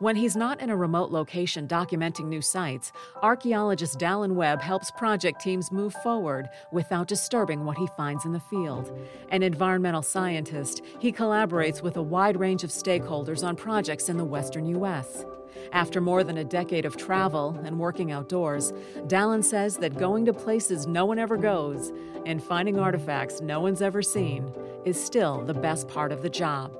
[0.00, 2.90] When he's not in a remote location documenting new sites,
[3.22, 8.40] archaeologist Dallin Webb helps project teams move forward without disturbing what he finds in the
[8.40, 8.98] field.
[9.30, 14.24] An environmental scientist, he collaborates with a wide range of stakeholders on projects in the
[14.24, 15.26] western U.S.
[15.70, 18.72] After more than a decade of travel and working outdoors,
[19.06, 21.92] Dallin says that going to places no one ever goes
[22.24, 24.50] and finding artifacts no one's ever seen
[24.86, 26.74] is still the best part of the job.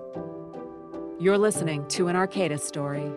[1.21, 3.13] You're listening to an Arcadis story.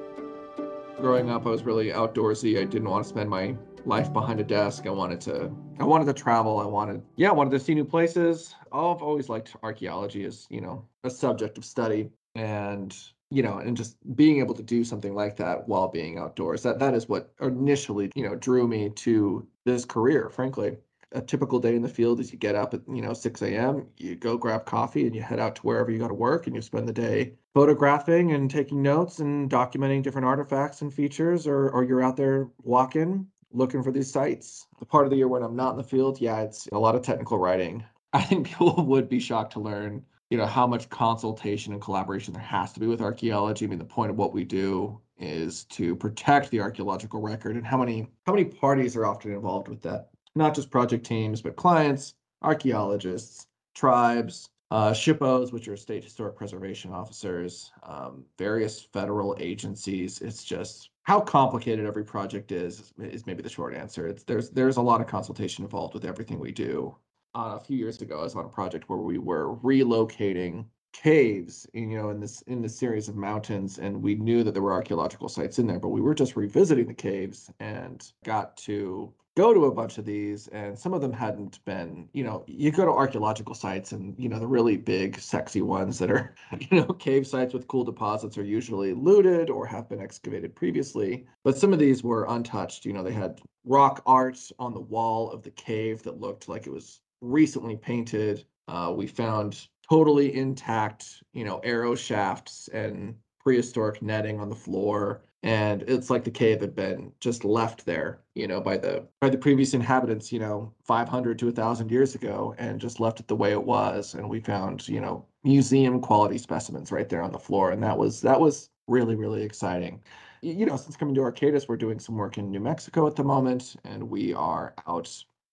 [0.98, 2.60] Growing up, I was really outdoorsy.
[2.60, 4.86] I didn't want to spend my life behind a desk.
[4.86, 6.60] I wanted to I wanted to travel.
[6.60, 8.56] I wanted yeah, I wanted to see new places.
[8.74, 12.94] I've always liked archaeology as, you know, a subject of study and
[13.30, 16.62] you know, and just being able to do something like that while being outdoors.
[16.64, 20.76] That that is what initially, you know, drew me to this career, frankly
[21.14, 23.88] a typical day in the field is you get up at you know 6 a.m
[23.98, 26.56] you go grab coffee and you head out to wherever you got to work and
[26.56, 31.70] you spend the day photographing and taking notes and documenting different artifacts and features or,
[31.70, 35.44] or you're out there walking looking for these sites the part of the year when
[35.44, 37.84] i'm not in the field yeah it's a lot of technical writing.
[38.16, 42.34] I think people would be shocked to learn you know how much consultation and collaboration
[42.34, 43.66] there has to be with archaeology.
[43.66, 47.66] I mean the point of what we do is to protect the archaeological record and
[47.66, 51.56] how many how many parties are often involved with that not just project teams, but
[51.56, 60.20] clients, archaeologists, tribes, uh, SHPOs, which are state historic preservation officers, um, various federal agencies.
[60.22, 64.08] It's just how complicated every project is is maybe the short answer.
[64.08, 66.96] It's there's there's a lot of consultation involved with everything we do.
[67.36, 71.68] Uh, a few years ago, I was on a project where we were relocating caves,
[71.74, 74.74] you know, in this in this series of mountains, and we knew that there were
[74.74, 79.54] archaeological sites in there, but we were just revisiting the caves and got to go
[79.54, 82.86] to a bunch of these and some of them hadn't been you know you go
[82.86, 86.86] to archaeological sites and you know the really big sexy ones that are you know
[86.86, 91.26] cave sites with cool deposits are usually looted or have been excavated previously.
[91.44, 92.86] But some of these were untouched.
[92.86, 96.68] You know they had rock art on the wall of the cave that looked like
[96.68, 98.46] it was recently painted.
[98.68, 105.22] Uh, we found totally intact you know arrow shafts and prehistoric netting on the floor
[105.44, 109.30] and it's like the cave had been just left there you know by the by
[109.30, 113.36] the previous inhabitants you know 500 to 1000 years ago and just left it the
[113.36, 114.14] way it was.
[114.16, 117.72] And we found you know museum quality specimens right there on the floor.
[117.72, 120.02] And that was that was really really exciting.
[120.42, 123.24] You know since coming to arcadis we're doing some work in new mexico at the
[123.24, 125.10] moment and we are out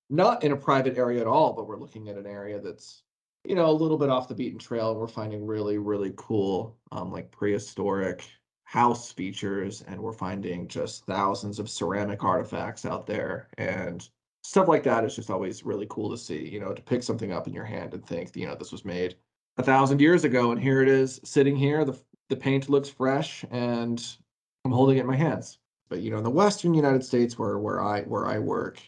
[0.08, 3.04] not in a private area at all but we're looking at an area that's
[3.44, 4.94] you know a little bit off the beaten trail.
[4.94, 8.28] We're finding really really cool um, like prehistoric
[8.70, 14.08] house features and we're finding just thousands of ceramic artifacts out there and
[14.44, 17.32] stuff like that is just always really cool to see you know to pick something
[17.32, 19.16] up in your hand and think you know this was made
[19.58, 21.98] a thousand years ago and here it is sitting here the,
[22.28, 24.16] the paint looks fresh and
[24.64, 25.58] i'm holding it in my hands.
[25.88, 28.80] But you know in the western united states where where i where i work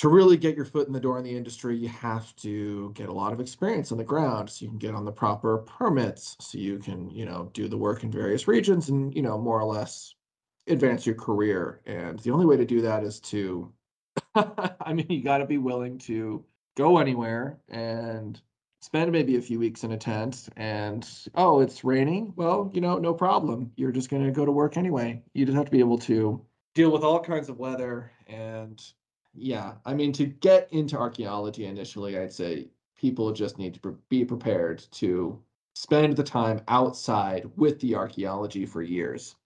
[0.00, 3.10] to really get your foot in the door in the industry, you have to get
[3.10, 6.38] a lot of experience on the ground so you can get on the proper permits,
[6.40, 9.60] so you can, you know, do the work in various regions and, you know, more
[9.60, 10.14] or less
[10.66, 11.82] advance your career.
[11.84, 13.70] And the only way to do that is to,
[14.34, 16.46] I mean, you got to be willing to
[16.78, 18.40] go anywhere and
[18.80, 22.32] spend maybe a few weeks in a tent and, oh, it's raining.
[22.36, 23.70] Well, you know, no problem.
[23.76, 25.22] You're just going to go to work anyway.
[25.34, 26.40] You just have to be able to
[26.74, 28.82] deal with all kinds of weather and
[29.34, 34.24] yeah, I mean, to get into archaeology initially, I'd say people just need to be
[34.24, 35.40] prepared to
[35.74, 39.36] spend the time outside with the archaeology for years.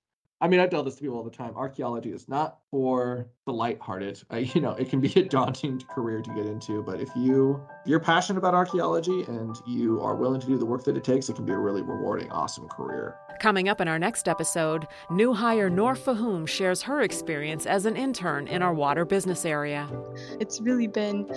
[0.41, 1.55] I mean, I tell this to people all the time.
[1.55, 4.21] Archaeology is not for the lighthearted.
[4.31, 7.63] I, you know, it can be a daunting career to get into, but if you
[7.85, 11.05] if you're passionate about archaeology and you are willing to do the work that it
[11.05, 13.17] takes, it can be a really rewarding, awesome career.
[13.39, 17.97] Coming up in our next episode, new hire Nor Fahum shares her experience as an
[17.97, 19.89] intern in our water business area.
[20.41, 21.29] It's really been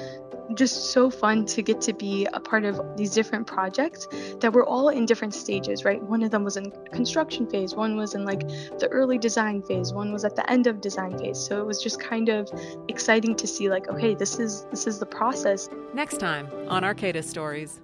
[0.55, 4.07] just so fun to get to be a part of these different projects
[4.39, 6.01] that were all in different stages, right?
[6.01, 8.47] One of them was in construction phase, one was in like
[8.79, 11.26] the early design phase, one was at the end of design phase.
[11.33, 12.49] So it was just kind of
[12.87, 15.69] exciting to see like, okay, this is this is the process.
[15.93, 17.81] Next time on Arcadis Stories.